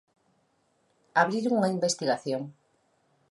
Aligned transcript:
Abrir 1.21 1.45
unha 1.55 1.71
investigación. 1.75 2.41